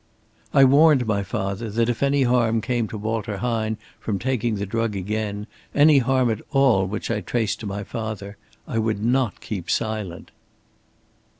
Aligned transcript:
I 0.51 0.63
warned 0.63 1.05
my 1.05 1.21
father 1.21 1.69
that 1.69 1.87
if 1.87 2.01
any 2.01 2.23
harm 2.23 2.59
came 2.59 2.87
to 2.87 2.97
Walter 2.97 3.37
Hine 3.37 3.77
from 3.99 4.17
taking 4.17 4.55
the 4.55 4.65
drug 4.65 4.95
again, 4.95 5.45
any 5.75 5.99
harm 5.99 6.31
at 6.31 6.41
all 6.49 6.87
which 6.87 7.11
I 7.11 7.21
traced 7.21 7.59
to 7.59 7.67
my 7.67 7.83
father, 7.83 8.35
I 8.67 8.79
would 8.79 9.03
not 9.05 9.41
keep 9.41 9.69
silent." 9.69 10.31